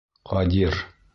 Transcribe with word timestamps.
Ҡадир! 0.29 0.81